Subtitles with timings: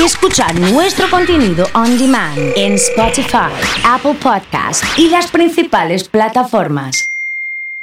[0.00, 3.52] y escuchar nuestro contenido on demand en Spotify,
[3.84, 7.10] Apple Podcast y las principales plataformas.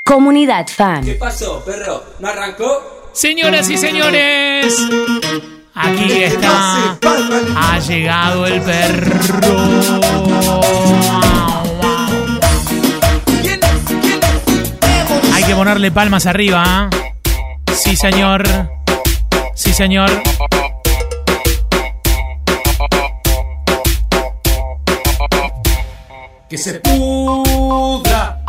[0.04, 1.04] Comunidad Fan.
[1.06, 2.04] ¿Qué pasó, perro?
[2.20, 3.10] ¿No arrancó?
[3.14, 4.78] Señoras y señores,
[5.76, 6.98] aquí está.
[7.56, 9.40] Ha llegado el perro.
[15.34, 16.90] Hay que ponerle palmas arriba.
[16.92, 17.14] ¿eh?
[17.74, 18.44] Sí, señor.
[19.56, 20.10] Sí, señor.
[26.50, 28.40] Que se pudra.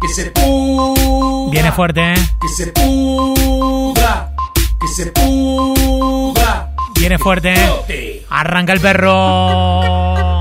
[0.00, 1.50] Que se pudra.
[1.50, 2.14] Viene fuerte, ¿eh?
[2.40, 4.32] Que se pudra.
[4.54, 6.72] Que se pudra.
[6.96, 8.26] Viene fuerte, ¿eh?
[8.30, 9.84] Arranca el perro.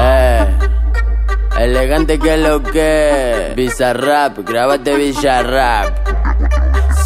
[0.00, 0.46] Eh,
[1.58, 3.52] elegante que lo que.
[3.56, 6.57] Bizarrap, grábate Villarrap.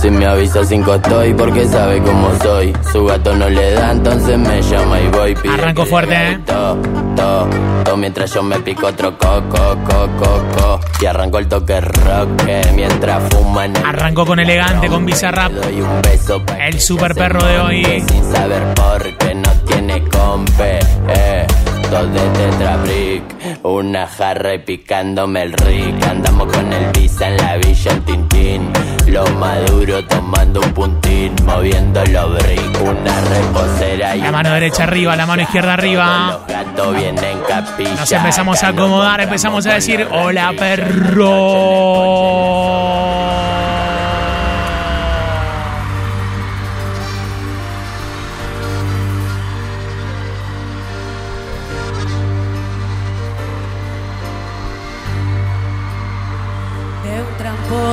[0.03, 2.73] Si me avisa cinco estoy porque sabe cómo soy.
[2.91, 5.35] Su gato no le da, entonces me llama y voy.
[5.37, 6.41] Pide Arranco fuerte, ¿eh?
[6.45, 6.77] To,
[7.15, 7.49] to,
[7.85, 10.81] to, mientras yo me pico otro coco, coco, co.
[11.01, 12.29] Y arranco el toque rock
[12.75, 13.77] mientras fuman.
[13.77, 15.53] el Arrancó con elegante, con Bizarrap.
[15.53, 17.85] Doy un beso El super perro de hoy.
[18.09, 20.81] Sin saber por qué no tiene compe.
[21.11, 21.47] Eh.
[21.93, 23.23] Dos de tetrabrick,
[23.65, 26.03] una jarra y picándome el rick.
[26.09, 28.73] Andamos con el visa en la villa, el tintín.
[29.09, 32.81] Lo maduro tomando un puntín, moviendo los brick.
[32.81, 36.29] Una reposera y La mano derecha arriba, la mano izquierda arriba.
[36.33, 37.95] Los gatos vienen capilla.
[37.95, 41.29] Nos empezamos a acomodar, empezamos a decir, hola perro.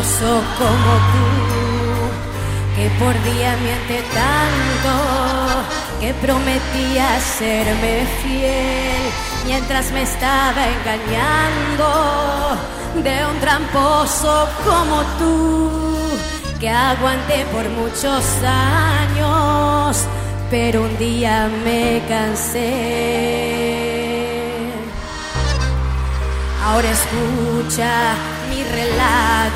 [0.10, 1.28] Tramposo como tú,
[2.76, 4.94] que por día miente tanto,
[6.00, 9.12] que prometía serme fiel
[9.46, 11.88] mientras me estaba engañando,
[13.04, 15.72] de un tramposo como tú,
[16.60, 20.06] que aguanté por muchos años,
[20.50, 23.20] pero un día me cansé.
[26.66, 28.14] Ahora escucha
[28.50, 29.48] mi relato.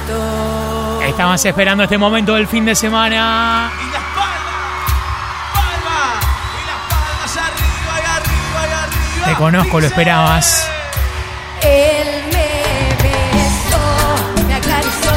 [1.07, 3.71] Estabas esperando este momento del fin de semana.
[3.79, 4.83] Y las palmas,
[5.53, 6.25] palmas,
[6.57, 9.25] y las palmas arriba y arriba y arriba.
[9.25, 10.67] Te conozco, lo esperabas.
[11.61, 12.49] Él me
[13.03, 15.11] besó, me acarició,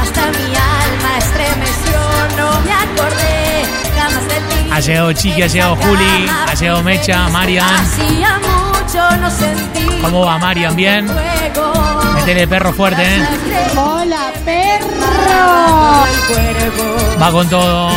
[0.00, 1.98] hasta mi alma estremeció.
[2.36, 3.64] No me acordé
[3.96, 4.70] jamás de ti.
[4.70, 7.74] Ha llegado Chiqui, ha llegado Juli, ha llegado Mecha, Marian.
[7.74, 10.00] Hacía mucho no sentí.
[10.00, 10.76] ¿Cómo va, Marian?
[10.76, 11.08] ¿Bien?
[11.08, 12.01] Fuego.
[12.24, 13.26] Métele perro fuerte, ¿eh?
[13.76, 14.88] Hola, perro.
[17.20, 17.90] Va con todo.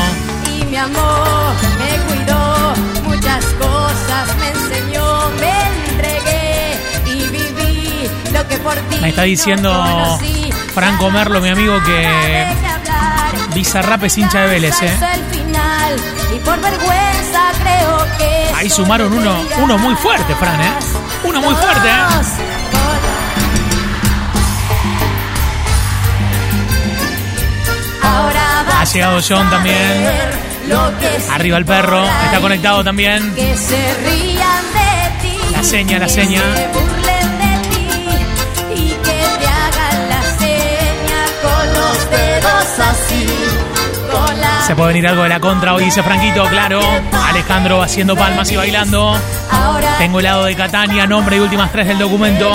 [0.49, 5.51] y me amó, me cuidó, muchas cosas me enseñó, me
[5.91, 6.73] entregué
[7.05, 8.97] y viví lo que por ti.
[8.99, 10.49] Me está diciendo no conocí.
[10.73, 12.47] Franco Merlo, mi amigo, que.
[13.53, 14.97] Bizarrap es hincha de Vélez, ¿eh?
[16.35, 20.73] Y por vergüenza creo que Ahí sumaron uno, uno muy fuerte, Fran, ¿eh?
[21.25, 22.44] Uno muy fuerte, ¿eh?
[28.95, 30.07] Llegado John también.
[31.31, 33.35] Arriba el perro, está conectado también.
[35.51, 36.41] La seña, la seña.
[44.65, 46.79] se puede venir algo de la contra hoy, dice Franquito, claro.
[47.29, 49.15] Alejandro haciendo palmas y bailando.
[49.99, 52.51] Tengo helado de Catania, nombre y últimas tres del documento.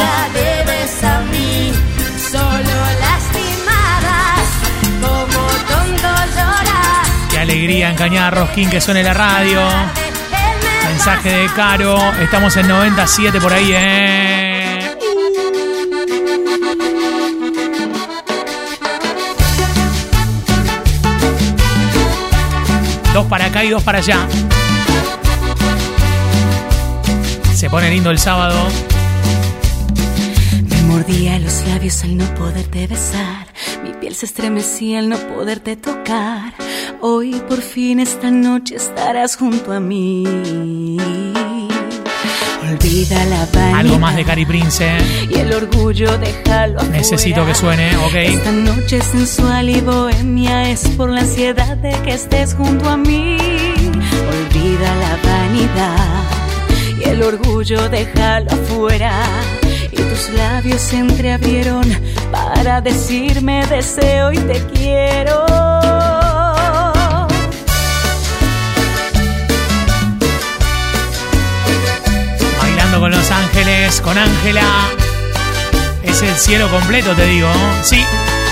[7.50, 9.60] Alegría en Cañada Rosquín que suene la radio.
[10.84, 11.98] Mensaje de Caro.
[12.20, 14.96] Estamos en 97 por ahí, ¿eh?
[23.12, 24.28] Dos para acá y dos para allá.
[27.52, 28.68] Se pone lindo el sábado.
[30.68, 33.48] Me mordía los labios al no poderte besar.
[33.82, 36.54] Mi piel se estremecía al no poderte tocar.
[37.02, 40.24] Hoy por fin esta noche estarás junto a mí.
[42.62, 44.86] Olvida la vanidad Algo más de Cari Prince.
[44.86, 44.98] ¿eh?
[45.30, 46.98] y el orgullo déjalo afuera.
[46.98, 48.14] Necesito que suene, ok.
[48.16, 53.38] Esta noche sensual y bohemia es por la ansiedad de que estés junto a mí.
[53.38, 56.24] Olvida la vanidad
[57.00, 59.22] y el orgullo déjalo afuera.
[59.90, 61.86] Y tus labios se entreabrieron
[62.30, 65.46] para decirme deseo y te quiero.
[73.98, 74.62] Con Ángela.
[76.04, 77.48] Es el cielo completo, te digo.
[77.82, 78.04] Sí,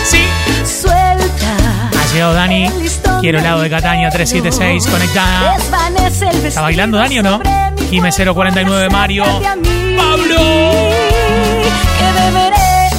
[0.04, 0.24] sí.
[0.64, 1.90] Suelta.
[1.96, 2.68] Ha llegado Dani.
[3.20, 5.56] Quiero helado de Cataña 376 conectada.
[6.44, 7.40] ¿Está bailando Dani o no?
[7.88, 9.24] Quime 049 Mario.
[9.24, 10.38] Pablo.
[11.98, 12.90] Que beberé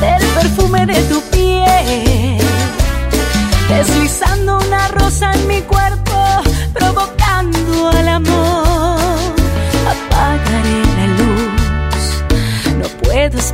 [0.00, 2.38] del perfume de tu piel.
[3.68, 6.01] Deslizando una rosa en mi cuerpo,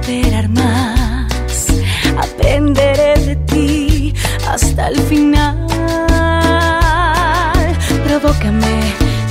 [0.08, 1.28] esperar más.
[2.16, 4.14] Aprenderé de ti
[4.49, 5.66] hasta el final.
[8.06, 8.76] Provócame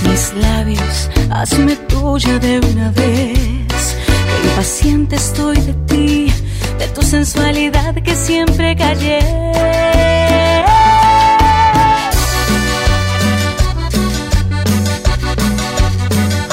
[0.07, 3.95] mis labios, hazme tuya de una vez.
[4.41, 6.31] Que impaciente estoy de ti,
[6.77, 9.19] de tu sensualidad que siempre callé.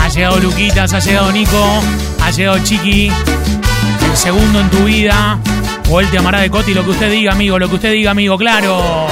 [0.01, 0.93] Ha llegado Luquitas,
[1.33, 1.83] Nico,
[2.21, 2.31] ha
[2.63, 3.11] Chiqui.
[4.25, 5.39] Segundo en tu vida.
[5.91, 8.13] O él te amará de Coti, lo que usted diga, amigo, lo que usted diga,
[8.13, 9.07] amigo, claro.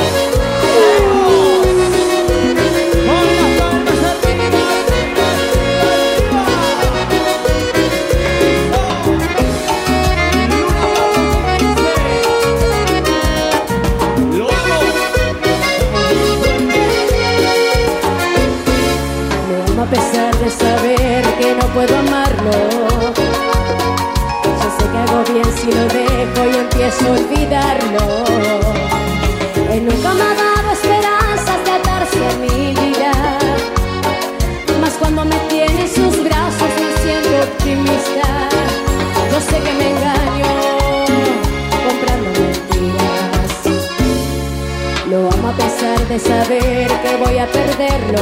[47.43, 48.21] A perderlo.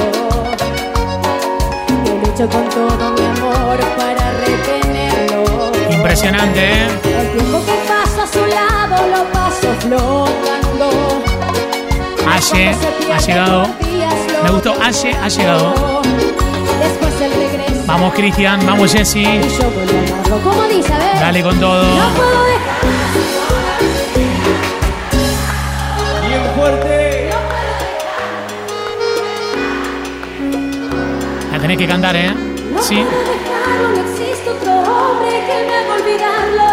[2.05, 5.73] Que lucho con todo mi amor para retenerlo.
[5.91, 6.87] Impresionante, ¿eh?
[7.21, 10.89] El tiempo que paso a su lado lo paso flotando.
[12.27, 12.75] Aye,
[13.13, 13.69] ha llegado.
[14.43, 15.75] Me gustó, Aye ha llegado.
[16.81, 17.83] Después el regreso.
[17.87, 19.25] Vamos, Cristian, vamos, Jessy.
[19.25, 19.71] Yo.
[21.21, 21.83] Dale con todo.
[21.83, 22.70] No puedo dejar.
[31.79, 32.31] Que cantar, ¿eh?
[32.75, 32.97] No Sí.
[32.97, 36.71] puedo dejarlo, no existe otro hombre que me haga olvidarlo.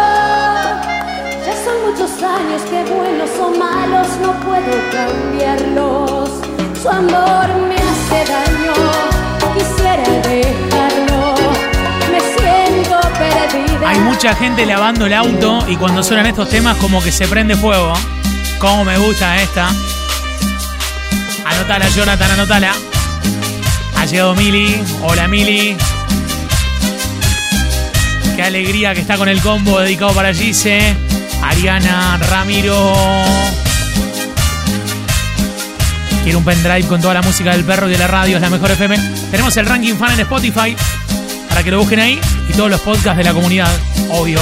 [1.46, 6.30] Ya son muchos años que buenos o malos no puedo cambiarlos.
[6.82, 8.74] Su amor me hace daño,
[9.54, 11.34] quisiera dejarlo.
[12.12, 13.88] Me siento perdida.
[13.88, 17.56] Hay mucha gente lavando el auto y cuando suenan estos temas como que se prende
[17.56, 17.94] fuego.
[18.58, 19.68] Como me gusta esta.
[21.46, 22.72] Anotala, Jonathan, anotala.
[24.10, 24.82] Llegado Mili.
[25.02, 25.76] Hola, Mili.
[28.34, 30.96] Qué alegría que está con el combo dedicado para Gise.
[31.42, 32.94] Ariana, Ramiro.
[36.22, 38.48] Quiero un pendrive con toda la música del perro y de la radio, es la
[38.48, 38.98] mejor FM.
[39.30, 40.74] Tenemos el ranking fan en Spotify
[41.50, 42.18] para que lo busquen ahí
[42.48, 43.70] y todos los podcasts de la comunidad,
[44.10, 44.40] obvio.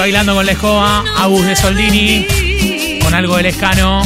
[0.00, 1.04] Bailando con la escoba.
[1.18, 4.02] Agus de Soldini con algo del escano.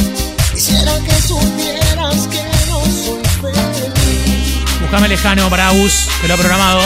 [4.81, 6.81] Buscame el escano para Agus, que lo ha programado.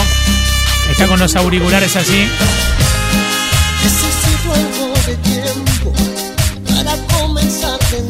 [0.92, 2.28] Está con los auriculares así.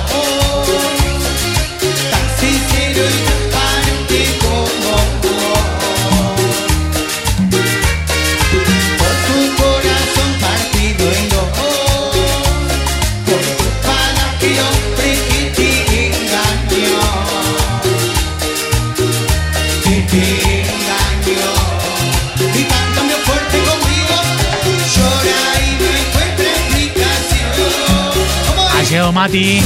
[29.13, 29.63] ¿Cómo Ha llegado Mati,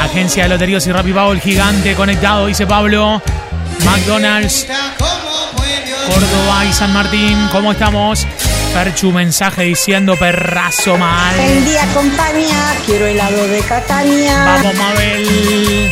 [0.00, 3.20] agencia de loterías y Rappi Pago, el gigante conectado, dice Pablo.
[3.84, 4.66] McDonald's,
[4.98, 8.26] ¿Cómo puede Córdoba y San Martín, ¿cómo estamos?
[8.72, 11.36] Perchu, mensaje diciendo perrazo mal.
[11.36, 12.74] Buen día, compañía.
[12.86, 14.44] Quiero helado de Catania.
[14.44, 15.90] Vamos, Mabel.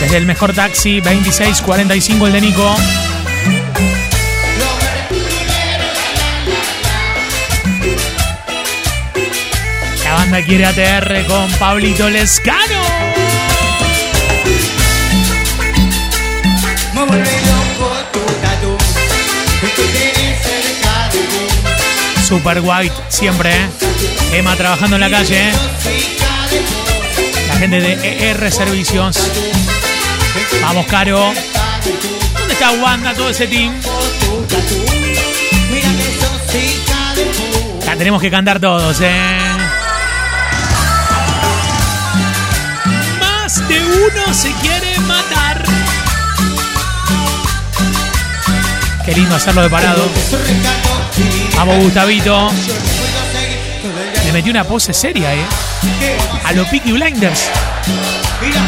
[0.00, 2.76] Desde el mejor taxi, 2645 el de Nico.
[10.26, 12.82] Banda quiere ATR con Pablito Lescano.
[16.94, 18.76] Me vuelve loco tu tatu
[19.60, 23.68] Que te tienes cerca de mí Super White, siempre, ¿eh?
[24.32, 25.52] Emma trabajando en la calle, ¿eh?
[27.46, 29.30] La gente de ER Servicios.
[30.60, 31.32] Vamos, Caro.
[32.36, 33.72] ¿Dónde está Wanda, todo ese team?
[37.86, 39.55] La tenemos que cantar todos, ¿eh?
[43.80, 45.64] Uno se quiere matar.
[49.04, 50.10] Qué lindo hacerlo de parado.
[51.56, 52.50] Vamos, Gustavito.
[54.24, 55.46] Le metió una pose seria, ¿eh?
[56.44, 57.48] A los Peaky Blinders.
[58.40, 58.60] Río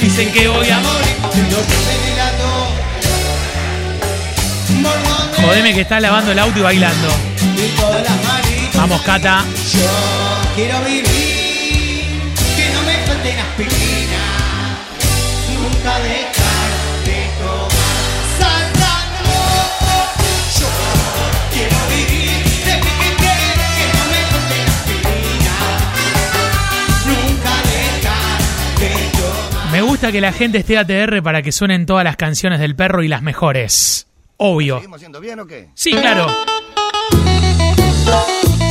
[0.00, 1.16] Dicen que voy a morir.
[5.42, 7.08] Jodeme que está lavando el auto y bailando.
[8.74, 9.44] Vamos, Cata.
[9.72, 9.80] Yo
[10.54, 11.37] quiero vivir
[29.98, 33.08] gusta que la gente esté ATR para que suenen todas las canciones del perro y
[33.08, 34.06] las mejores.
[34.36, 34.76] Obvio.
[34.76, 35.70] ¿Seguimos haciendo bien o qué?
[35.74, 36.28] Sí, claro.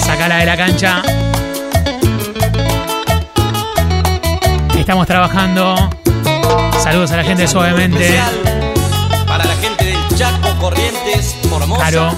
[0.05, 1.01] Sácala de la cancha.
[4.79, 5.75] Estamos trabajando.
[6.81, 8.21] Saludos a la gente de suavemente.
[9.27, 12.15] Para la gente del Chaco, Corrientes, Formosa Claro.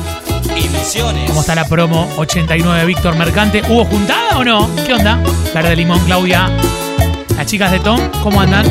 [0.56, 1.28] y Misiones.
[1.30, 3.64] ¿Cómo está la promo 89 Víctor Mercante?
[3.70, 4.70] ¿Hubo juntada o no?
[4.86, 5.20] ¿Qué onda?
[5.56, 6.52] Verde Limón, Claudia.
[7.40, 8.66] Las chicas de Tom, ¿cómo andan?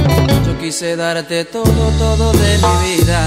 [0.45, 3.27] Yo quise darte todo, todo de mi vida.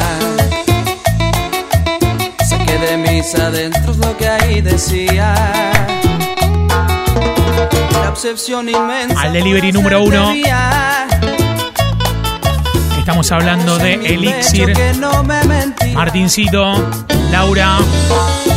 [2.48, 5.34] Saqué de mis adentros lo que ahí decía.
[7.92, 9.20] La obsesión inmensa.
[9.20, 10.32] Al delivery número uno.
[13.00, 14.76] Estamos hablando de Elixir.
[15.96, 16.76] Martincito,
[17.32, 17.80] Laura,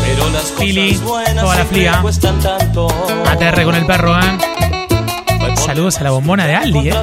[0.03, 2.89] Pero las Pili, toda la tanto.
[3.27, 4.54] ATR con el perro, ¿eh?
[5.57, 6.95] Saludos a la bombona de Aldi, ¿eh?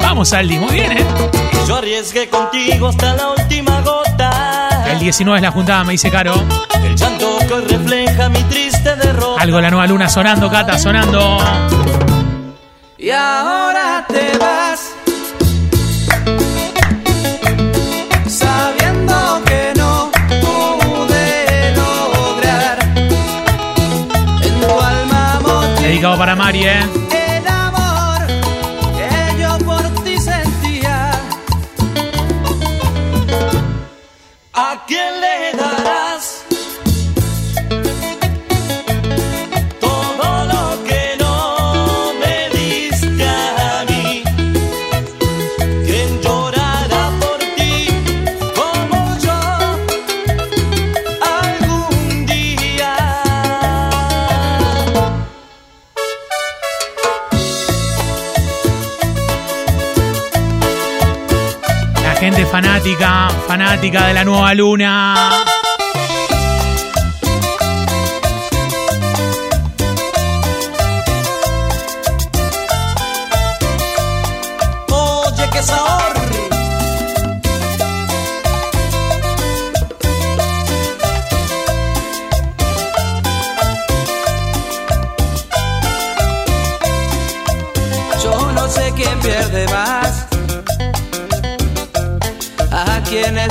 [0.00, 1.06] Vamos, Aldi, muy bien, ¿eh?
[1.66, 4.84] Yo arriesgué contigo hasta la última gota.
[4.90, 6.34] El 19 es la juntada, me dice Caro.
[6.82, 9.42] El llanto que refleja mi triste derrota.
[9.42, 11.38] Algo la nueva luna sonando, Cata, sonando.
[12.98, 14.65] Y ahora te vas.
[26.06, 27.05] Dedicado para Mari, ¿eh?
[62.86, 65.55] Fanática, fanática de la nueva luna.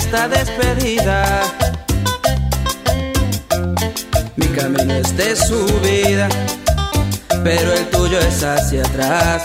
[0.05, 1.41] Está despedida.
[4.35, 6.29] Mi camino es de subida,
[7.43, 9.43] pero el tuyo es hacia atrás.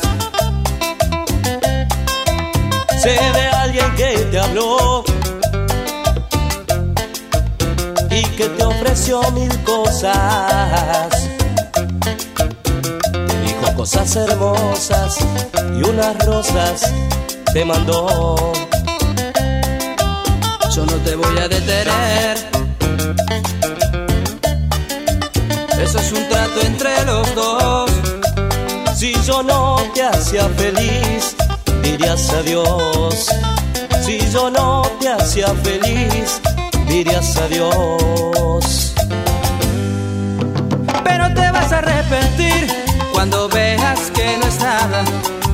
[3.02, 5.02] Sé de alguien que te habló
[8.10, 11.08] y que te ofreció mil cosas.
[13.28, 15.16] Te dijo cosas hermosas
[15.78, 16.92] y unas rosas
[17.54, 18.69] te mandó.
[20.80, 22.38] Yo no te voy a detener.
[25.78, 27.90] Eso es un trato entre los dos.
[28.96, 31.36] Si yo no te hacía feliz,
[31.82, 33.26] dirías adiós.
[34.02, 36.40] Si yo no te hacía feliz,
[36.86, 38.94] dirías adiós.
[41.04, 42.66] Pero te vas a arrepentir
[43.12, 45.04] cuando veas que no es nada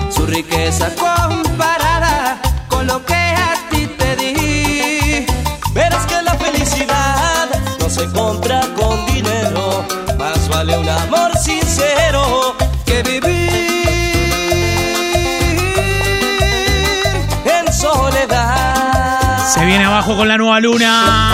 [0.08, 3.55] su riqueza comparada con lo que a
[19.66, 21.32] Viene abajo con la nueva luna.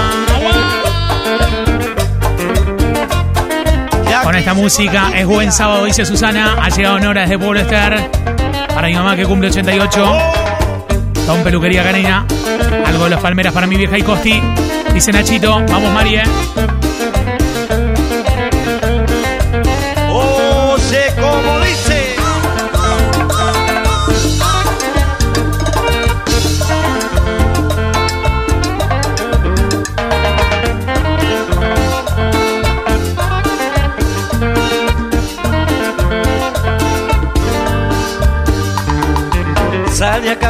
[4.22, 6.56] Con esta música es buen sábado, dice Susana.
[6.58, 8.10] Ha llegado en horas de Pueblo Ester.
[8.74, 10.18] Para mi mamá que cumple 88.
[11.26, 12.26] Don Peluquería Canina.
[12.86, 14.42] Algo de las palmeras para mi vieja y Costi.
[14.94, 15.62] Dice Nachito.
[15.68, 16.22] Vamos, María.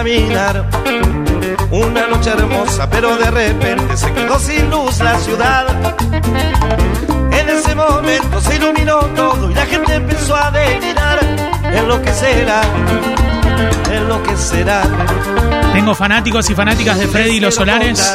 [0.02, 0.66] Caminar
[1.70, 5.64] una noche hermosa, pero de repente se quedó sin luz la ciudad.
[7.30, 11.20] En ese momento se iluminó todo y la gente empezó a delirar
[11.72, 12.62] en lo que será,
[13.92, 14.82] en lo que será.
[15.72, 18.12] Tengo fanáticos y fanáticas de Freddy y los Solares.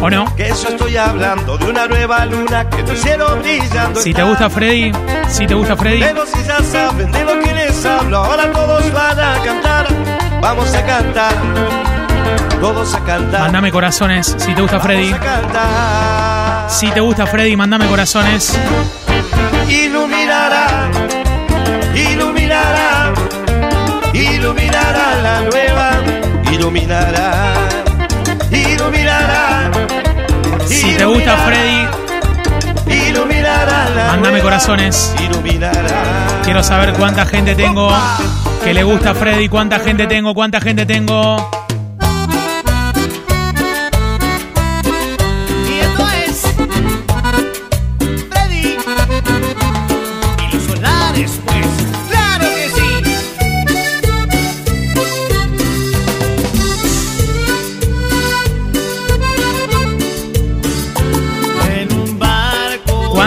[0.00, 0.34] ¿O no?
[0.36, 4.00] Que yo estoy hablando de una nueva luna que el cielo brillando.
[4.00, 4.90] Si te gusta Freddy,
[5.28, 8.90] si te gusta Freddy, Pero si ya saben de lo que les hablo, ahora todos
[8.90, 10.23] van a cantar.
[10.44, 11.32] Vamos a cantar,
[12.60, 13.40] todos a cantar.
[13.40, 14.36] mandame corazones.
[14.36, 16.70] Si te gusta Freddy, Vamos a cantar.
[16.70, 18.54] si te gusta Freddy, mandame corazones.
[19.66, 20.90] Iluminará,
[21.94, 23.14] iluminará,
[24.12, 25.90] iluminará la nueva,
[26.52, 27.54] iluminará,
[28.50, 29.70] iluminará.
[30.66, 32.03] Si te gusta Freddy, iluminará
[34.08, 35.14] Mándame corazones.
[36.44, 37.88] Quiero saber cuánta gente tengo
[38.64, 41.63] que le gusta Freddy, cuánta gente tengo, cuánta gente tengo.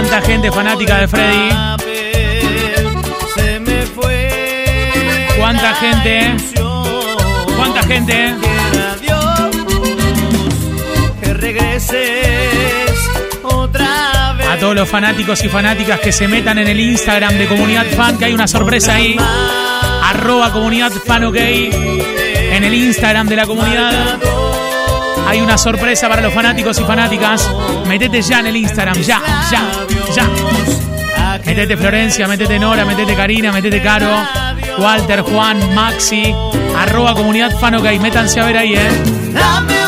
[0.09, 1.49] ¿Cuánta gente fanática de Freddy?
[5.37, 6.35] ¿Cuánta gente?
[7.57, 8.35] ¿Cuánta gente?
[14.49, 18.17] A todos los fanáticos y fanáticas que se metan en el Instagram de Comunidad Fan,
[18.17, 19.17] que hay una sorpresa ahí.
[20.03, 21.35] Arroba Comunidad Fan OK.
[21.35, 24.19] En el Instagram de la comunidad.
[25.27, 27.51] Hay una sorpresa para los fanáticos y fanáticas.
[27.85, 29.87] Metete ya en el Instagram, ya, ya,
[30.17, 31.39] ya.
[31.45, 34.09] Metete Florencia, metete Nora, metete Karina, metete Caro,
[34.79, 36.33] Walter, Juan, Maxi,
[36.75, 37.99] arroba comunidad fan ok.
[37.99, 39.86] Métanse a ver ahí, eh.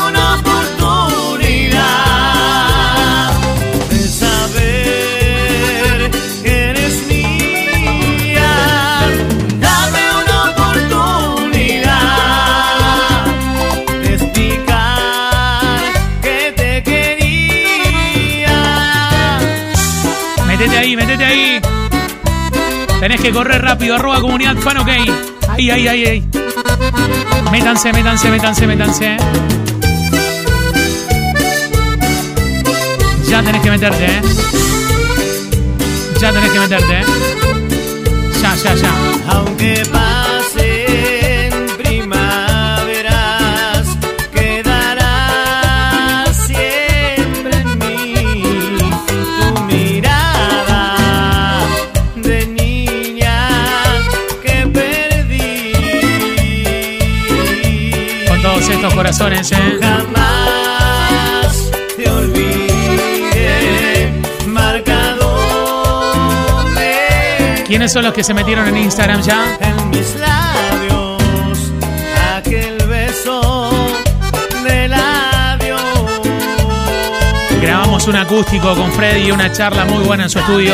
[23.20, 23.96] que correr rápido.
[23.96, 24.88] Arroba comunidad fan, ok.
[25.48, 26.28] Ay, ay, ay, ay.
[27.50, 29.16] Métanse, métanse, métanse, métanse.
[33.28, 34.22] Ya tenés que meterte, ¿eh?
[36.20, 37.04] Ya tenés que meterte, ¿eh?
[38.42, 38.90] Ya, ya, ya.
[39.28, 39.82] Aunque
[59.10, 59.80] corazones, ¿eh?
[59.82, 64.12] Jamás te olvidé,
[64.46, 65.36] marcado
[66.76, 69.58] me ¿Quiénes son los que se metieron en Instagram ya?
[69.60, 71.20] en mis labios
[72.36, 73.72] aquel beso
[74.62, 75.80] del adiós.
[77.60, 80.72] Grabamos un acústico con Freddy y una charla muy buena en su estudio.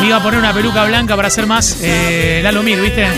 [0.00, 3.08] Me iba a poner una peluca blanca para hacer más eh, Lalo Mir, ¿viste?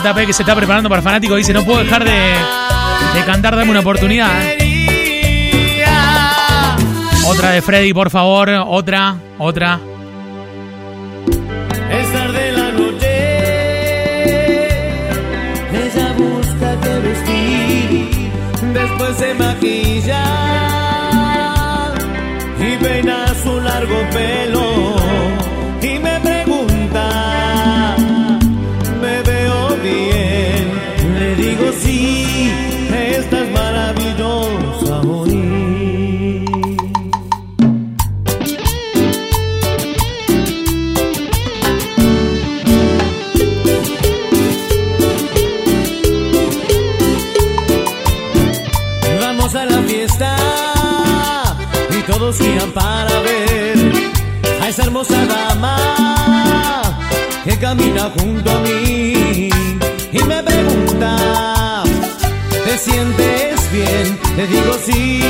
[0.00, 3.70] JP que se está preparando para fanático dice, no puedo dejar de, de cantar, dame
[3.70, 4.30] una oportunidad.
[4.42, 4.74] ¿eh?
[7.26, 8.50] Otra de Freddy, por favor.
[8.50, 9.80] Otra, otra.
[11.90, 13.08] Es tarde la noche,
[15.72, 18.30] ella busca vestir,
[18.74, 20.24] después se maquilla
[22.58, 24.96] y peina su largo pelo
[25.82, 27.33] y me pregunta, ¿me veo
[29.84, 30.64] bien?
[31.18, 32.50] Le digo sí,
[32.90, 36.44] estás maravillosa hoy.
[49.20, 50.36] Vamos a la fiesta
[51.90, 53.76] y todos giran para ver
[54.62, 55.76] a esa hermosa dama
[57.44, 59.13] que camina junto a mí
[62.84, 64.18] sientes bien?
[64.36, 65.20] Le digo sí,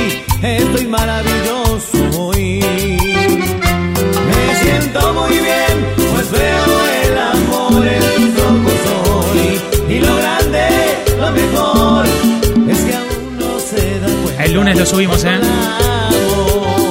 [0.42, 2.60] estoy maravilloso hoy.
[4.28, 5.74] Me siento muy bien,
[6.12, 6.66] pues veo
[7.04, 8.80] el amor en tus ojos
[9.26, 9.60] hoy
[9.94, 10.66] y lo grande,
[11.18, 12.06] lo mejor
[12.68, 14.44] es que aún no se da cuenta.
[14.44, 15.38] El lunes lo subimos, ¿eh?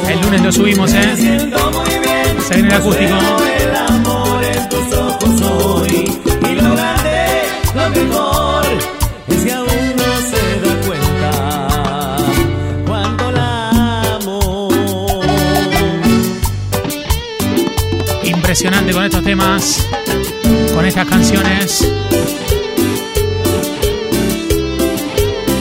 [0.10, 1.16] El lunes lo subimos, Me ¿eh?
[1.18, 3.16] siento muy bien, Se viene el acústico.
[18.64, 19.88] Impresionante con estos temas,
[20.74, 21.86] con estas canciones.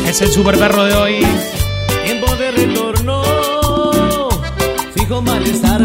[0.07, 1.27] Es el super perro de hoy.
[2.05, 4.29] Tiempo de retorno,
[4.95, 5.81] fijo malestar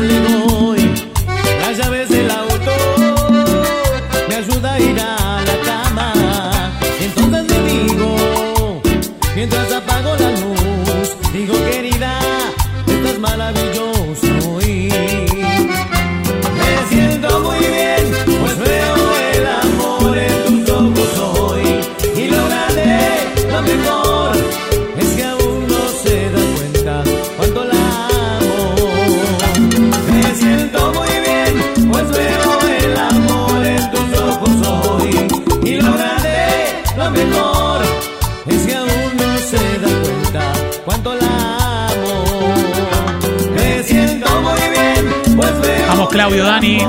[46.28, 46.80] Claudio, Dani.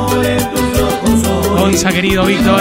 [1.60, 2.60] Gonza, querido Víctor.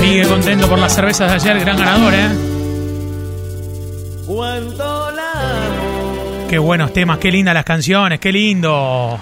[0.00, 2.28] Miguel contento por las cervezas de ayer, gran ganador, ¿eh?
[6.48, 9.18] Qué buenos temas, qué lindas las canciones, qué lindo.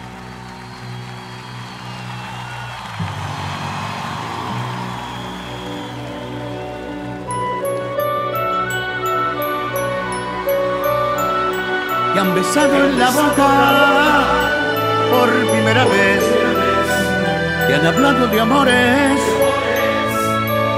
[12.46, 13.48] Besado en la boca
[15.10, 16.22] por primera vez.
[17.68, 19.20] Y han hablado de amores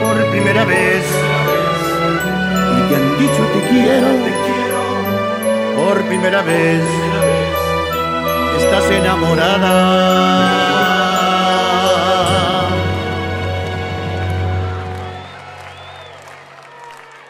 [0.02, 1.04] por primera vez.
[2.76, 4.08] Y te han dicho te quiero
[5.76, 6.82] por primera vez.
[8.58, 9.74] Estás enamorada.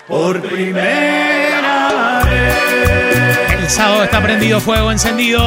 [0.07, 1.28] Por primera vez
[3.69, 5.43] El sábado está prendido fuego, encendido.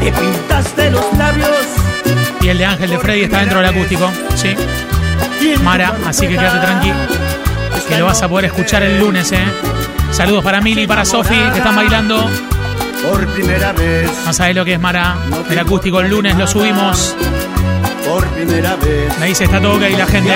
[0.00, 1.48] te pintaste los labios
[2.40, 4.10] Y el de Ángel de Freddy está dentro del acústico.
[4.34, 4.56] Sí.
[5.62, 6.96] Mara, así que quédate tranquilo.
[7.88, 9.44] Que lo vas a poder escuchar el lunes, ¿eh?
[10.10, 12.28] Saludos para Mili y para Sofi, que están bailando.
[13.08, 15.14] por primera vez No sabes lo que es Mara.
[15.48, 17.14] El acústico el lunes lo subimos.
[18.04, 19.16] por primera vez.
[19.20, 20.34] Me dice está todo ok la gente.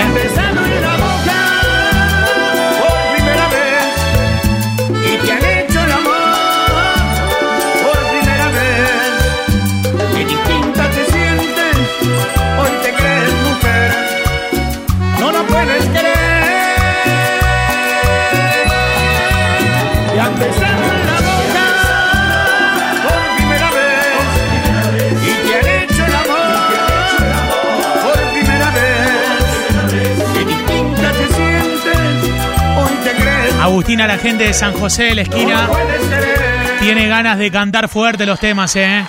[33.88, 35.68] Crees Agustina, la gente de San José de la esquina,
[36.80, 39.04] tiene ganas de cantar fuerte los temas, ¿eh?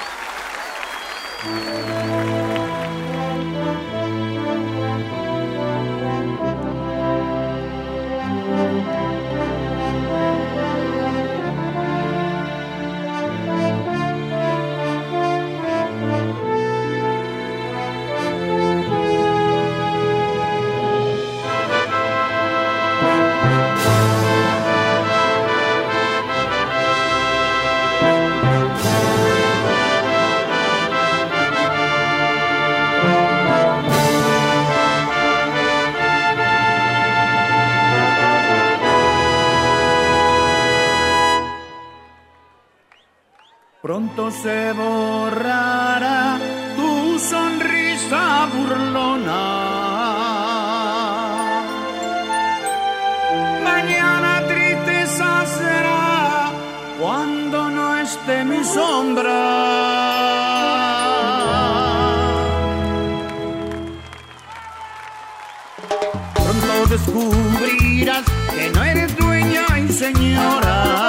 [66.34, 71.09] Pronto descubrirás que no eres dueña y señora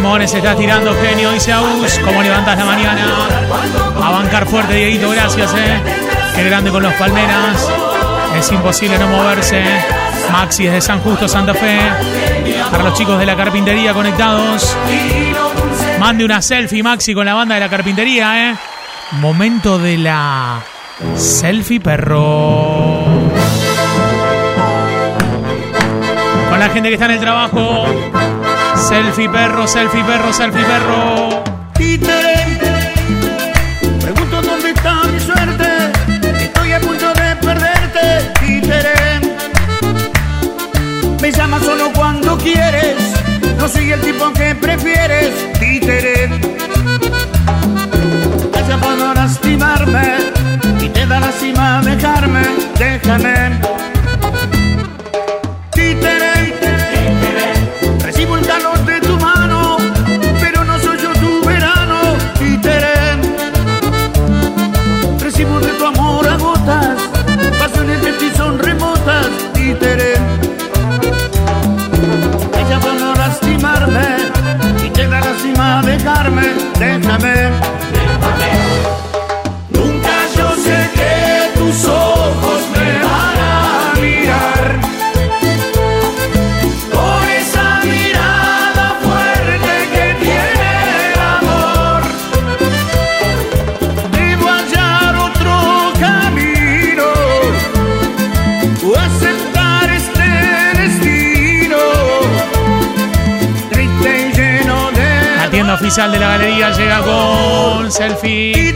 [0.00, 0.32] ¿Qué besos.
[0.32, 1.30] temones estás tirando, genio?
[1.30, 1.98] Dice Agus.
[1.98, 3.04] ¿Cómo levantas la mañana?
[4.02, 5.78] A bancar fuerte, Dieguito, gracias, ¿eh?
[6.34, 7.68] Qué grande con los palmeras.
[8.34, 9.62] Es imposible no moverse.
[10.32, 11.78] Maxi es de San Justo, Santa Fe.
[12.70, 14.74] Para los chicos de la carpintería conectados.
[15.98, 18.56] Mande una selfie, Maxi, con la banda de la carpintería, ¿eh?
[19.12, 20.62] Momento de la
[21.14, 23.04] selfie, perro.
[26.48, 27.84] Con la gente que está en el trabajo.
[28.90, 31.44] Selfie, perro, selfie, perro, selfie, perro.
[31.74, 32.58] Títere,
[34.00, 35.92] pregunto dónde está mi suerte.
[36.42, 39.20] Estoy a punto de perderte, títere.
[41.22, 42.96] Me llamas solo cuando quieres.
[43.58, 46.28] No soy el tipo que prefieres, títere.
[48.52, 50.29] Calla para lastimarme
[106.00, 108.74] oficial de la galería llega con selfie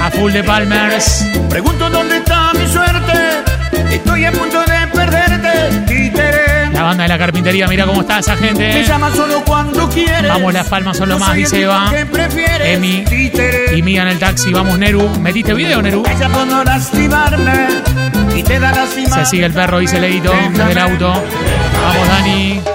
[0.00, 1.26] a full de Palmers.
[1.50, 3.42] Pregunto dónde está mi suerte,
[3.90, 6.70] estoy a punto de perderte, títere.
[6.72, 8.84] La banda de la carpintería, mira cómo está esa Me gente.
[8.84, 10.28] llamas solo cuando quieres.
[10.28, 11.92] Vamos, las palmas son lo más, dice Eva.
[12.64, 13.76] Emi títere.
[13.76, 14.50] y Mía en el taxi.
[14.52, 15.06] Vamos, Neru.
[15.20, 16.04] ¿Metiste video, Neru?
[16.08, 17.66] Ella por no lastimarme
[18.34, 19.16] y te da lástima.
[19.16, 21.08] Se sigue el perro, dice Leito, desde el auto.
[21.08, 22.71] Vamos, Dani.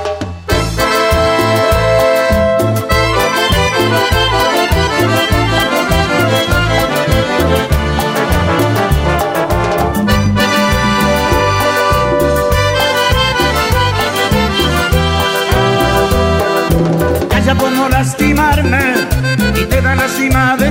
[19.78, 20.67] Te da lástima dejarme,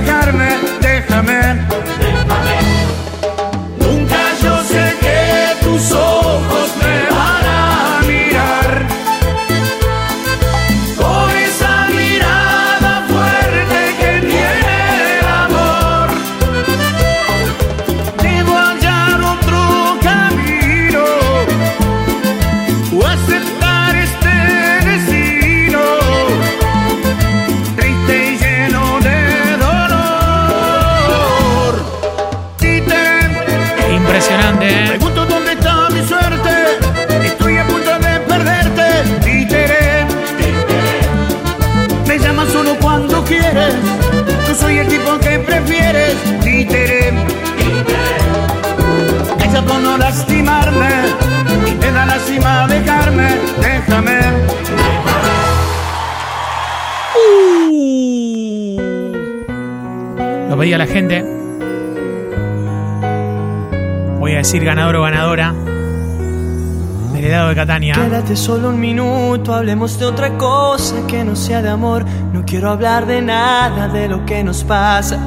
[68.35, 72.05] Solo un minuto, hablemos de otra cosa que no sea de amor.
[72.33, 75.17] No quiero hablar de nada de lo que nos pasa.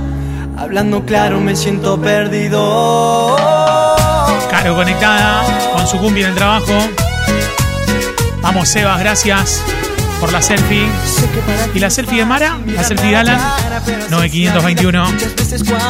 [0.57, 3.37] Hablando claro, me siento perdido.
[4.51, 6.73] Caro conectada con su cumbia en el trabajo.
[8.43, 9.63] Vamos, Sebas, gracias
[10.21, 10.87] por la selfie.
[11.75, 12.59] ¿Y la selfie de Mara?
[12.67, 13.41] ¿La selfie de Alan?
[14.11, 15.05] 9521.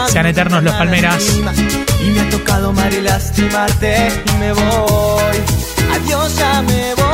[0.09, 1.23] Sean eternos los palmeras.
[2.05, 5.60] Y me ha tocado mal y lastimarte y me voy.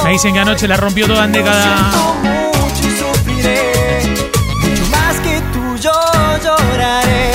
[0.05, 1.93] Me dicen que anoche la rompió toda en década.
[2.23, 3.73] mucho y sufriré.
[4.63, 5.93] Mucho más que tú yo
[6.43, 7.33] lloraré, lloraré,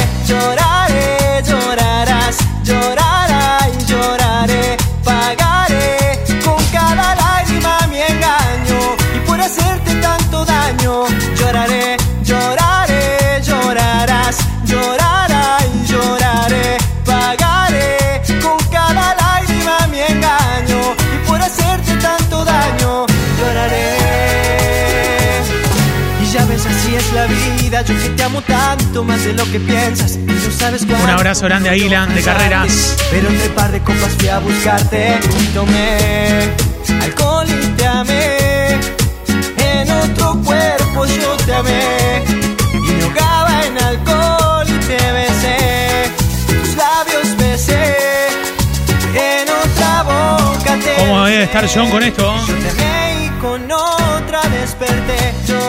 [27.11, 27.81] es la vida.
[27.83, 30.15] Yo que te amo tanto, más de lo que piensas.
[30.15, 32.95] Y no sabes cuánto Un abrazo grande a Ilan de carreras.
[33.09, 35.19] Pero entre par de copas fui a buscarte.
[35.39, 36.49] Y tomé
[37.01, 38.37] alcohol y te amé.
[39.57, 42.23] En otro cuerpo yo te amé.
[42.73, 46.11] Y me ahogaba en alcohol y te besé.
[46.47, 48.27] Tus labios besé.
[49.13, 52.35] En otra boca te ¿Cómo debe estar John con esto?
[52.47, 55.33] Yo te amé y con otra desperté.
[55.47, 55.60] Lloraré,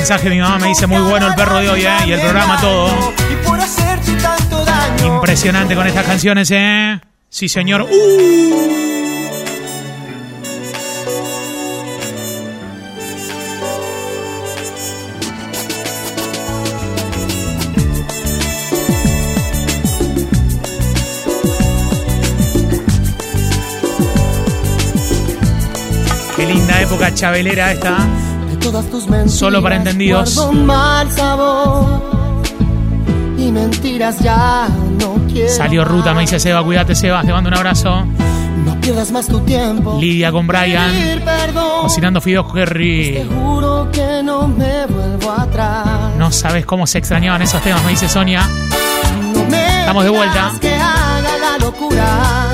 [0.00, 1.98] mensaje mi mamá, me dice muy bueno el perro de hoy, ¿eh?
[2.06, 3.12] Y el programa todo.
[5.04, 6.98] Impresionante con estas canciones, ¿eh?
[7.28, 7.82] Sí, señor.
[7.82, 8.70] ¡Uh!
[26.36, 28.29] Qué linda época chabelera esta.
[28.60, 29.34] Todas tus mentiras.
[29.34, 30.34] Solo para entendidos.
[30.36, 32.02] guardo un mal sabor
[33.38, 34.68] y mentiras ya
[35.00, 35.48] no quiero.
[35.52, 38.04] Salió ruta, me dice Seba, cuídate Sebas, te mando un abrazo.
[38.64, 39.96] No pierdas más tu tiempo.
[39.98, 40.92] Lidia con Brian,
[41.80, 43.26] cocinando fideos Te Kerry.
[43.34, 45.86] juro que no me vuelvo atrás.
[46.18, 48.46] No sabes cómo se extrañaban esos temas, me dice Sonia.
[49.34, 50.34] No me Estamos de vuelta.
[50.34, 52.49] digas que haga la locura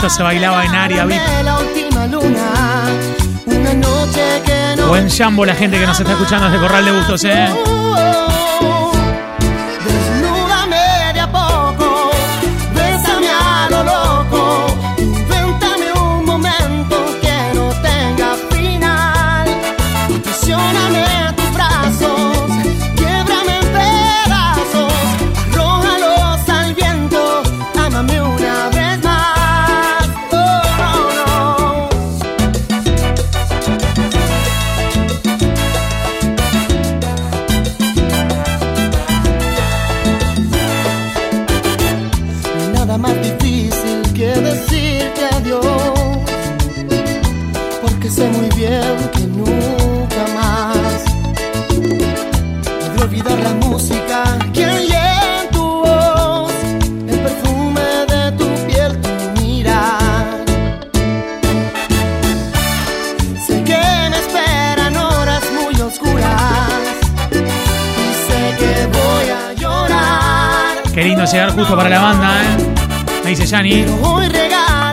[0.00, 1.20] Esto se bailaba en área VIP.
[4.88, 7.48] Buen jambo la gente que nos está escuchando desde Corral de Bustos, ¿eh?
[71.32, 73.24] Llegar justo para la banda, ¿eh?
[73.24, 73.84] Ahí dice Yani.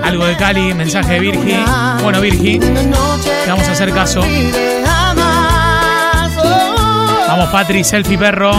[0.04, 1.58] Algo de Cali, mensaje de Virgi.
[2.02, 2.60] Bueno, Virgi,
[3.48, 4.22] vamos a hacer caso.
[7.28, 8.52] Vamos, Patri, selfie perro.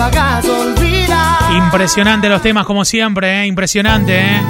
[0.00, 1.52] Lo hagas olvidar.
[1.52, 3.46] Impresionante los temas, como siempre, ¿eh?
[3.46, 4.40] Impresionante, ¿eh?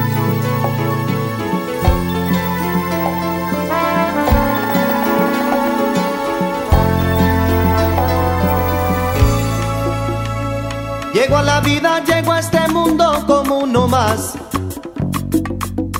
[11.13, 14.35] Llego a la vida, llego a este mundo como uno más.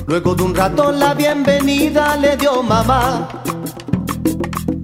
[0.07, 3.27] Luego de un rato la bienvenida le dio mamá.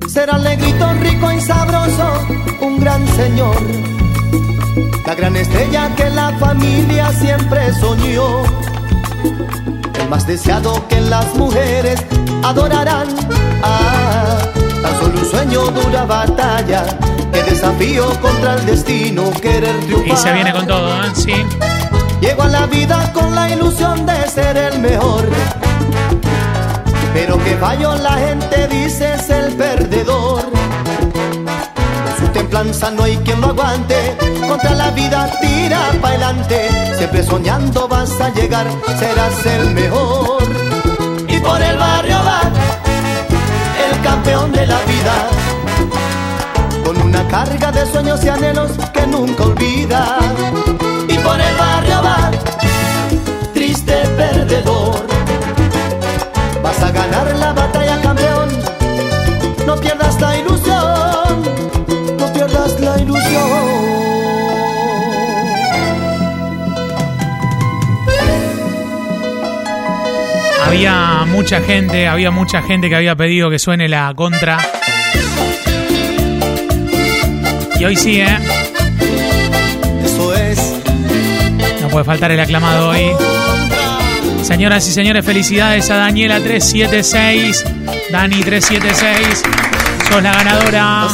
[0.09, 2.27] Será negrito, rico y sabroso,
[2.61, 3.96] un gran señor.
[5.05, 8.43] La gran estrella que la familia siempre soñó.
[9.99, 12.03] El más deseado que las mujeres
[12.43, 13.07] adorarán.
[13.63, 14.37] Ah,
[14.81, 16.85] tan solo un sueño, dura batalla.
[17.31, 20.13] Que desafío contra el destino, querer triunfar.
[20.13, 21.11] Y se viene con todo, ¿eh?
[21.13, 21.33] Sí.
[22.21, 25.29] Llego a la vida con la ilusión de ser el mejor.
[27.13, 30.56] Pero que fallo la gente dice es el perdedor.
[32.37, 34.15] Templanza no hay quien lo aguante.
[34.47, 36.69] Contra la vida tira para adelante.
[36.95, 38.67] Siempre soñando vas a llegar,
[38.99, 40.43] serás el mejor.
[41.27, 42.41] Y por el barrio va
[43.89, 45.15] el campeón de la vida.
[46.85, 50.19] Con una carga de sueños y anhelos que nunca olvida.
[70.67, 74.57] Había mucha gente, había mucha gente que había pedido que suene la contra.
[77.79, 78.37] Y hoy sí, ¿eh?
[80.03, 80.75] Eso es.
[81.81, 83.11] No puede faltar el aclamado hoy.
[84.43, 87.63] Señoras y señores, felicidades a Daniela376.
[88.11, 90.09] Dani376.
[90.09, 91.07] Sos la ganadora.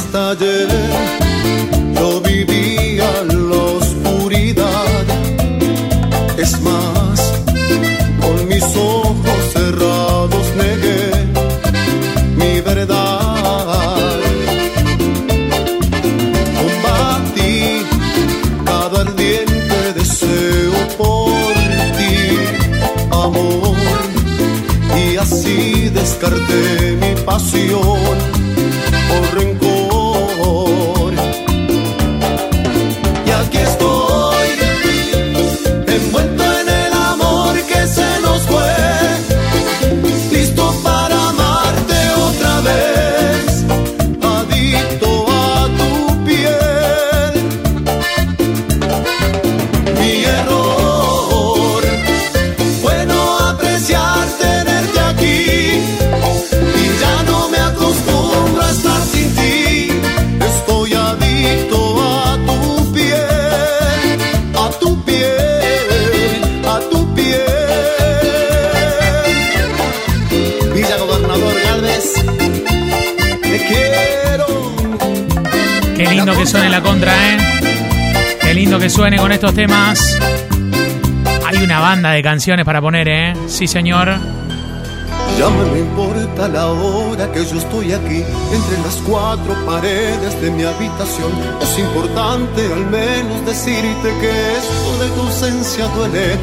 [79.04, 80.18] Suene con estos temas.
[81.46, 83.34] Hay una banda de canciones para poner, ¿eh?
[83.48, 84.08] Sí, señor.
[85.38, 88.24] Ya no me importa la hora que yo estoy aquí,
[88.54, 91.34] entre las cuatro paredes de mi habitación.
[91.62, 96.38] Es importante al menos decirte que esto de tu ausencia duele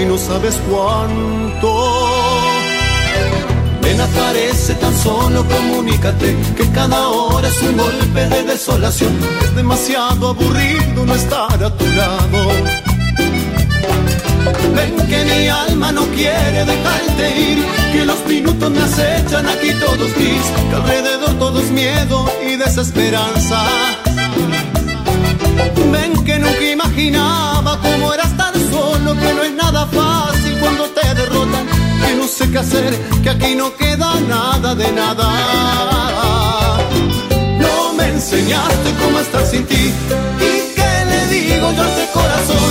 [0.00, 1.95] y no sabes cuánto.
[3.86, 9.12] Ven, aparece tan solo, comunícate que cada hora es un golpe de desolación.
[9.44, 12.40] Es demasiado aburrido no estar a tu lado.
[14.74, 20.12] Ven que mi alma no quiere dejarte ir, que los minutos me acechan aquí todos
[20.14, 23.60] gris, que alrededor todo es miedo y desesperanza.
[25.92, 31.14] Ven que nunca imaginaba cómo era estar solo, que no es nada fácil cuando te
[31.14, 31.65] derrotan,
[32.00, 32.92] que no sé qué hacer,
[33.22, 35.28] que aquí no queda nada de nada.
[37.58, 39.92] No me enseñaste cómo estar sin ti,
[40.48, 42.70] y qué le digo yo a este corazón,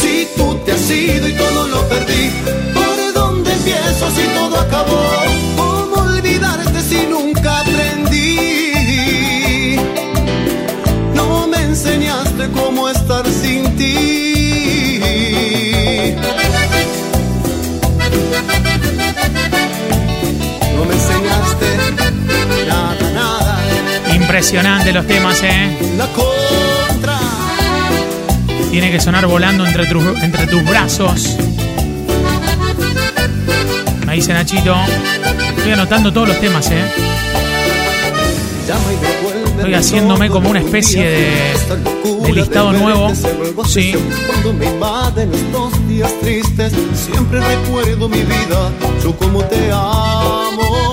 [0.00, 2.30] si tú te has ido y todo lo perdí,
[2.74, 5.45] ¿por dónde empiezo si todo acabó?
[24.48, 25.76] Impresionante los temas, ¿eh?
[25.98, 27.18] La contra.
[28.70, 31.36] Tiene que sonar volando entre, tu- entre tus brazos.
[34.06, 34.76] Me dice Nachito.
[35.56, 36.84] Estoy anotando todos los temas, ¿eh?
[39.56, 41.54] Estoy haciéndome como una especie de,
[42.22, 43.12] de listado nuevo.
[43.66, 43.96] Sí.
[44.28, 48.70] Cuando me invaden estos días tristes, siempre recuerdo mi vida,
[49.02, 50.85] yo como te amo.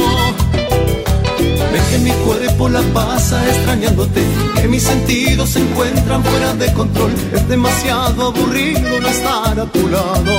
[1.93, 4.23] Que mi cuerpo la pasa extrañándote,
[4.59, 7.13] que mis sentidos se encuentran fuera de control.
[7.31, 10.33] Es demasiado aburrido no estar a tu lado.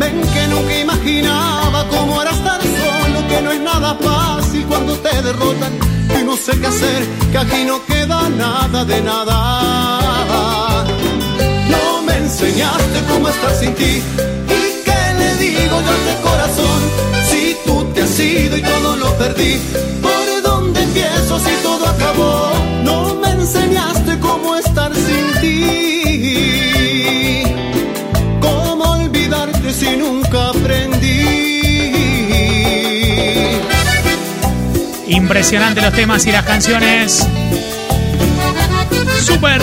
[0.00, 5.22] Ven que nunca imaginaba cómo era estar solo, que no es nada fácil cuando te
[5.22, 5.72] derrotan.
[6.20, 10.84] Y no sé qué hacer, que aquí no queda nada de nada.
[11.70, 14.02] No me enseñaste cómo estar sin ti.
[14.48, 17.11] ¿Y qué le digo yo a este corazón?
[18.04, 19.60] Y todo lo perdí.
[20.02, 22.50] ¿Por dónde empiezo si todo acabó?
[22.82, 27.44] No me enseñaste cómo estar sin ti.
[28.40, 31.92] ¿Cómo olvidarte si nunca aprendí?
[35.06, 37.24] Impresionante los temas y las canciones.
[39.22, 39.62] Super.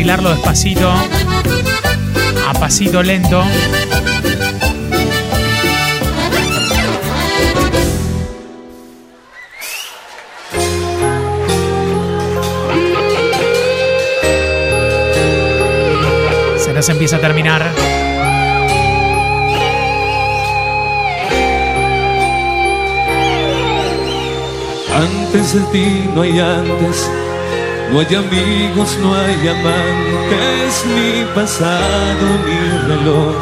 [0.00, 0.90] Bailarlo despacito.
[2.48, 3.44] A pasito lento.
[16.56, 17.70] Se nos empieza a terminar.
[24.94, 27.10] Antes de ti no hay antes,
[27.92, 33.34] no hay amigos, no hay amantes, ni pasado ni reloj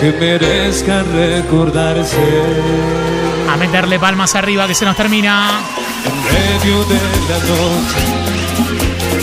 [0.00, 2.16] que merezca recordarse.
[3.48, 5.60] A meterle palmas arriba que se nos termina.
[6.04, 8.02] En medio de la noche,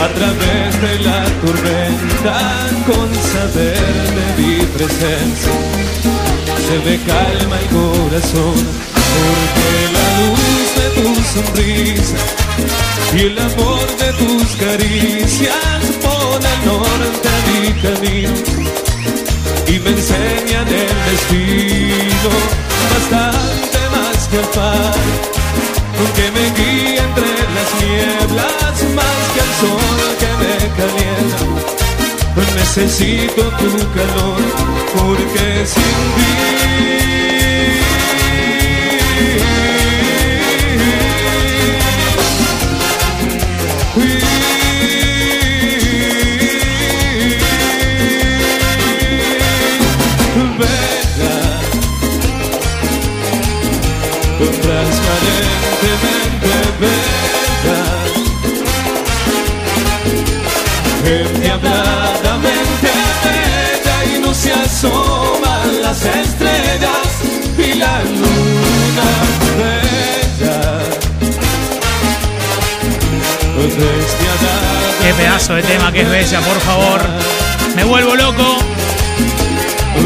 [0.03, 2.37] a través de la tormenta,
[2.85, 3.77] con saber
[4.17, 5.51] de mi presencia,
[6.67, 8.55] se me calma el corazón,
[9.15, 12.17] porque la luz de tu sonrisa
[13.13, 18.33] y el amor de tus caricias ponen norte a mi camino.
[19.67, 22.31] Y me enseñan el destino
[22.93, 25.29] bastante más que el far
[26.15, 31.41] que me guía entre las nieblas más que el sol que me calienta.
[32.55, 34.41] Necesito tu calor
[34.95, 36.59] porque sin ti
[54.47, 56.47] transparentemente
[56.79, 57.79] venga
[61.05, 62.91] endiabladamente
[63.23, 67.21] bella y no se asoman las estrellas
[67.57, 69.11] y la luna
[69.57, 70.79] bella
[75.03, 77.01] Qué pedazo de tema que es bella, por favor.
[77.75, 78.57] Me vuelvo loco.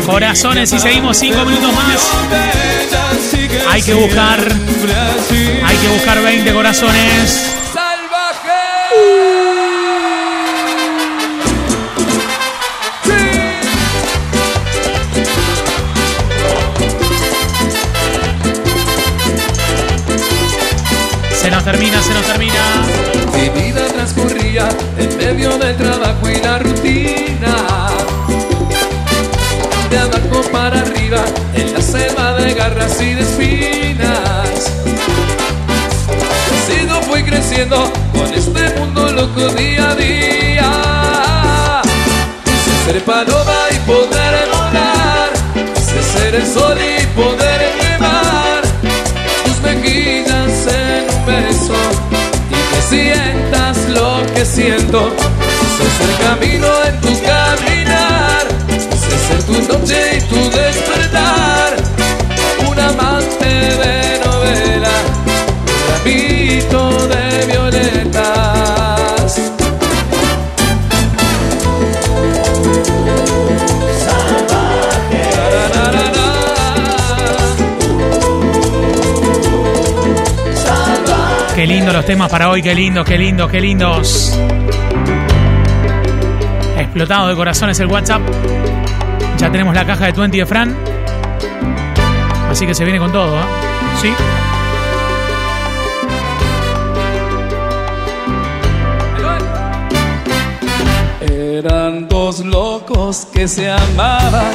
[0.08, 2.10] Corazones y seguimos cinco minutos más.
[3.68, 4.40] Hay que buscar.
[5.64, 7.63] Hay que buscar 20 corazones.
[37.54, 41.82] Con este mundo loco día a día.
[42.44, 45.30] Quise ser paloma y poder volar.
[45.54, 48.64] Quise ser el sol y poder quemar
[49.46, 51.76] tus mejillas en un beso
[52.50, 55.12] y que sientas lo que siento.
[55.60, 61.76] Quise ser camino en tu caminar, quise ser tu noche y tu despertar.
[62.68, 64.94] Un amante de novela,
[65.68, 66.93] un ramito
[81.94, 84.36] los temas para hoy, qué lindo, qué lindo, qué lindos.
[86.76, 88.22] Explotado de corazones el WhatsApp.
[89.38, 90.76] Ya tenemos la caja de 20 de Fran.
[92.50, 93.44] Así que se viene con todo, ¿eh?
[94.02, 94.12] Sí.
[101.32, 104.46] Eran dos locos que se amaban.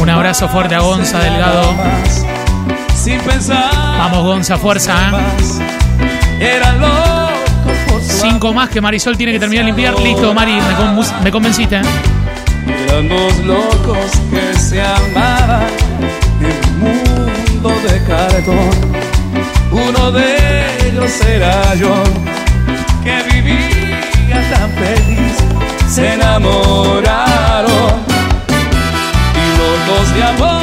[0.00, 1.74] Un abrazo fuerte a Gonza Delgado.
[2.94, 3.68] Sin pensar.
[3.74, 5.75] Vamos, Gonza, fuerza, ¿eh?
[6.40, 9.98] Eran locos por su Cinco más que Marisol tiene que terminar de limpiar.
[10.00, 11.76] Listo, Mari, me, con- me convenciste.
[11.76, 11.82] ¿eh?
[12.88, 15.66] Eran dos locos que se amaban
[16.40, 18.70] en un mundo de cartón.
[19.70, 21.92] Uno de ellos era yo,
[23.02, 25.36] que vivía tan feliz.
[25.88, 27.70] Se enamoraron
[29.34, 30.62] y locos de amor,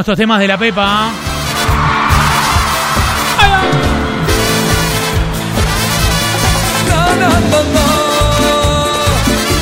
[0.00, 1.10] estos temas de la Pepa.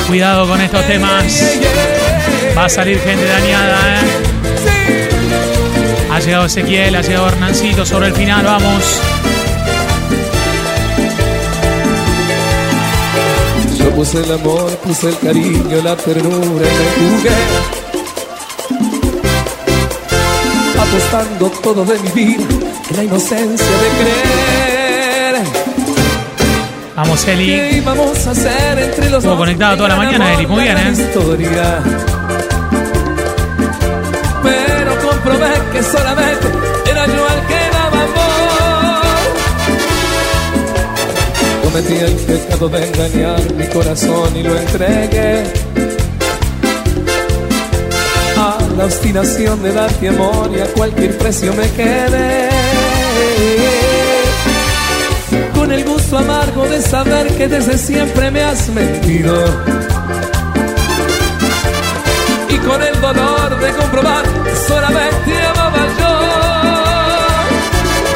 [0.07, 1.25] Cuidado con estos temas.
[2.57, 4.27] Va a salir gente dañada, ¿eh?
[6.11, 9.01] Ha llegado Ezequiel, ha llegado Hernancito sobre el final, vamos.
[13.77, 17.86] Yo puse el amor, puse el cariño, la ternura y me jugué.
[21.07, 22.43] Apostando todo de mi vida
[22.89, 25.35] en la inocencia de creer.
[26.97, 27.45] Vamos, Eli.
[27.45, 30.91] ¿Qué íbamos a hacer entre los Estuvo conectado toda la mañana, Eli, muy bien, ¿eh?
[30.91, 31.79] historia.
[34.43, 36.47] Pero comprobé que solamente
[36.91, 39.05] era yo el que daba amor.
[41.63, 45.76] Cometí el pecado de engañar mi corazón y lo entregué
[48.77, 52.49] la obstinación de darte amor y a cualquier precio me quedé.
[55.55, 59.33] Con el gusto amargo de saber que desde siempre me has mentido.
[62.49, 64.25] Y con el dolor de comprobar
[64.67, 66.13] solamente amaba yo.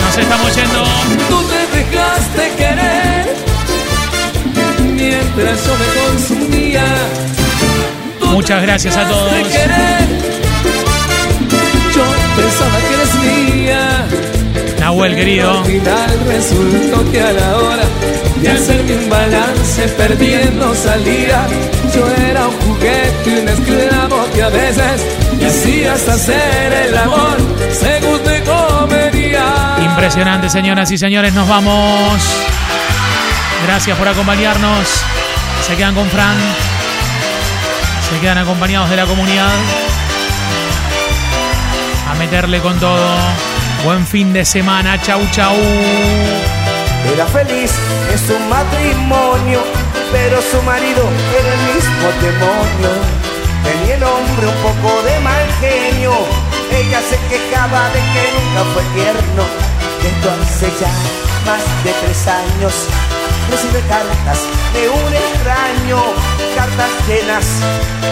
[0.06, 0.84] Nos estamos yendo.
[1.28, 3.36] Tú te dejaste querer
[4.94, 6.86] mientras yo me consumía.
[8.32, 10.41] Muchas gracias a todos.
[12.62, 14.08] Pensaba que eres mía.
[14.80, 15.60] Nahuel, querido.
[15.60, 17.84] Al final resultó que a la hora
[18.42, 21.48] de hacerme un balance perdiendo salida,
[21.96, 25.02] yo era un juguete, un esclavo que a veces
[25.38, 27.38] me hacías hacer el amor
[27.72, 29.78] según te convenía.
[29.82, 31.34] Impresionante, señoras y señores.
[31.34, 32.22] Nos vamos.
[33.66, 34.88] Gracias por acompañarnos.
[35.68, 36.38] Se quedan con Fran.
[38.10, 39.52] Se quedan acompañados de la comunidad.
[42.22, 43.18] Meterle con todo.
[43.84, 45.02] Buen fin de semana.
[45.02, 45.56] Chau, chau.
[47.12, 47.72] Era feliz
[48.12, 49.60] en su matrimonio,
[50.12, 51.02] pero su marido
[51.40, 52.92] era el mismo demonio.
[53.64, 56.14] Tenía el hombre un poco de mal genio,
[56.72, 59.44] ella se quejaba de que nunca fue tierno.
[60.06, 60.94] Esto hace ya
[61.50, 62.74] más de tres años,
[63.52, 64.40] recibe cartas
[64.74, 66.02] de un extraño,
[66.56, 67.46] cartas llenas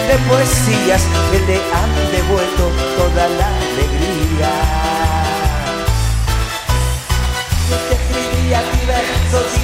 [0.07, 4.51] de poesías que le han devuelto toda la alegría.
[7.87, 9.59] Te escribía diversos y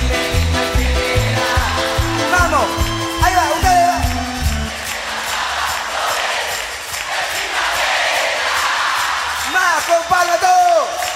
[0.78, 1.48] primera.
[2.32, 2.68] ¡Vamos!
[3.22, 3.44] ¡Ahí va!
[3.56, 3.98] ¡Ustedes va!
[9.54, 11.15] ¡Más, compadre, todo!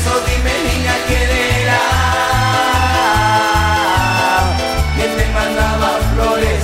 [0.00, 1.30] Diversos, dime niña quién
[1.62, 1.80] era.
[4.96, 6.62] Quien me mandaba flores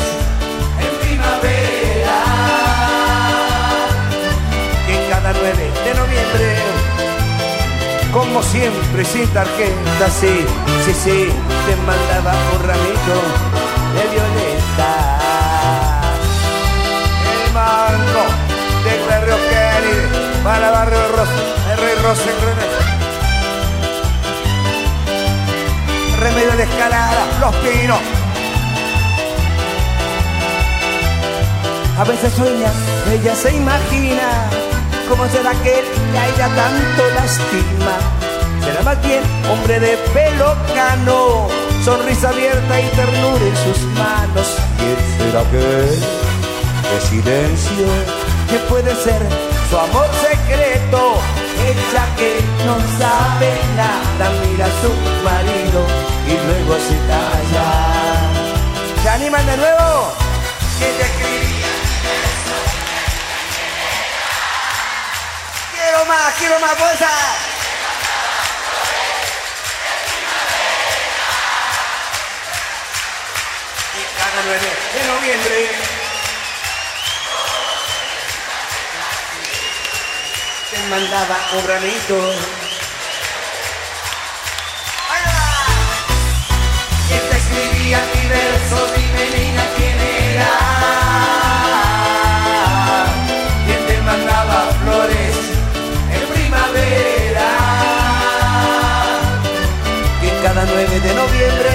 [0.81, 2.19] en primavera.
[4.87, 6.57] Que cada 9 de noviembre,
[8.13, 10.45] como siempre, sin tarjeta, sí,
[10.85, 11.29] sí, sí,
[11.67, 13.17] te mandaba un ramito
[13.95, 14.91] de violeta.
[17.33, 18.25] El mango
[18.85, 22.86] del barrio Kennedy para barrio Rosa, el rey Rosa Remedio
[26.57, 27.99] de escalada, los pinos.
[31.99, 32.71] A veces sueña,
[33.13, 34.49] ella se imagina
[35.09, 37.97] cómo será aquel que a ella tanto lastima.
[38.65, 41.49] Será más bien hombre de pelo cano,
[41.85, 44.47] sonrisa abierta y ternura en sus manos.
[44.79, 46.01] ¿Quién será aquel
[46.91, 47.87] de silencio
[48.51, 49.21] que puede ser
[49.69, 51.21] su amor secreto?
[51.59, 54.93] Ella que no sabe nada mira a su
[55.25, 55.87] marido
[56.27, 57.69] y luego se calla.
[59.03, 60.13] ¿Se animan de nuevo?
[60.81, 61.67] Ella escribía
[65.73, 67.09] Quiero más, quiero más fuerza.
[73.95, 74.61] Y cada 9
[74.95, 75.96] de noviembre
[80.77, 82.17] te mandaba un ramito.
[87.09, 89.99] Y te escribía mi verso, dime niña quién
[90.33, 90.53] era.
[93.65, 95.37] Quien te mandaba flores
[96.17, 97.49] en primavera.
[100.21, 101.66] Que cada 9 de noviembre,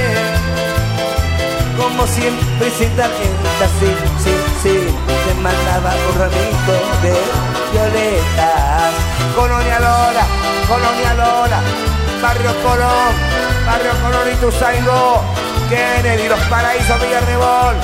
[1.91, 3.91] como siempre sin tarjeta, sí,
[4.23, 4.33] sí,
[4.63, 4.95] sí,
[5.27, 7.13] te mandaba un ramito de
[7.71, 8.93] violetas.
[9.35, 10.25] Colonia Lola,
[10.67, 11.61] Colonia Lola,
[12.21, 13.13] Barrio Colón,
[13.65, 15.21] Barrio Colón y Tuzaingó,
[15.69, 17.75] Kennedy, Los Paraísos, Villarrebol,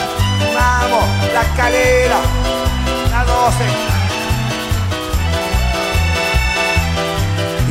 [0.55, 1.03] vamos,
[1.33, 2.19] La Escalera,
[3.11, 3.96] la 12.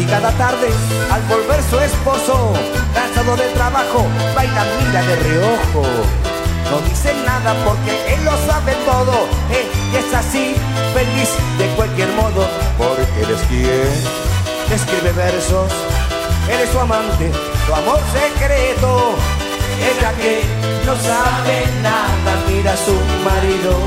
[0.08, 0.68] Cada tarde,
[1.10, 2.52] al volver su esposo,
[2.94, 5.82] cansado de trabajo, baila mira de reojo.
[6.70, 9.26] No dice nada porque él lo sabe todo.
[9.50, 9.66] Eh,
[9.98, 10.54] es así,
[10.94, 12.46] feliz de cualquier modo.
[12.76, 15.70] Porque eres quien escribe versos.
[16.50, 17.30] Eres su amante,
[17.66, 19.14] tu amor secreto.
[19.78, 20.42] Ella que
[20.84, 22.94] no sabe nada, mira a su
[23.24, 23.78] marido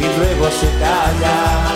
[0.00, 1.75] y luego se calla.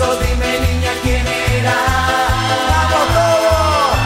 [0.00, 1.76] Dime niña quién era.
[2.70, 3.96] ¡Vamos todos!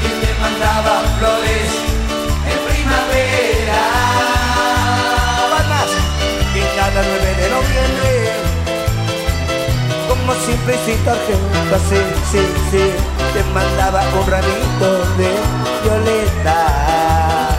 [0.00, 1.70] ¿Quién te mandaba flores
[2.52, 3.82] en primavera?
[5.70, 5.90] Más
[6.52, 8.12] que cada 9 de noviembre.
[10.08, 12.00] Como siempre y sin tarjeta, sí,
[12.30, 12.84] sí, sí,
[13.32, 15.30] te mandaba un ramito de
[15.84, 17.56] violetas.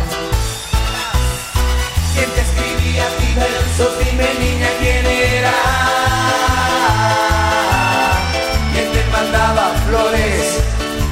[2.13, 3.83] ¿Quién te escribía mi verso?
[4.03, 4.58] Dime niña
[9.31, 10.59] mandaba flores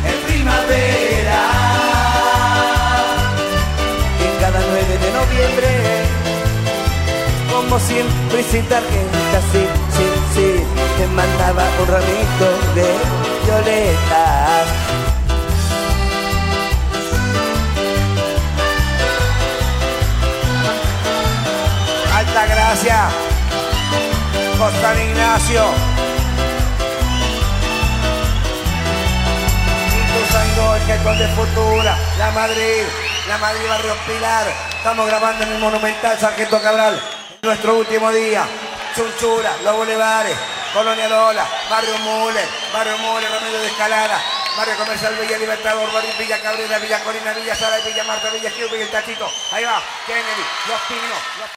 [0.06, 1.42] en primavera?
[4.26, 5.70] En cada 9 de noviembre,
[7.54, 9.64] como siempre y sin tarjeta, sí,
[10.34, 10.64] sí,
[10.98, 12.88] te mandaba un ramito de
[13.46, 14.68] violetas.
[22.16, 23.10] Alta gracia,
[24.58, 26.17] Costa Ignacio.
[30.88, 32.84] Getón de Futura, La Madrid,
[33.28, 34.48] La Madrid Barrio Pilar.
[34.78, 36.98] Estamos grabando en el Monumental Sargento Cabral,
[37.42, 38.48] nuestro último día.
[38.96, 40.28] Chunchura, Los Boulevard,
[40.74, 42.40] Colonia Lola, Barrio Mule,
[42.72, 44.18] Barrio Mule, Remedio de Escalada,
[44.56, 48.70] Barrio Comercial Villa Libertador, Barrio Villa Cabrera, Villa Corina, Villa Sala, Villa Marta, Villa Gil,
[48.70, 49.30] Villa El Tachito.
[49.52, 51.50] Ahí va, Kennedy, Los Pinos, Los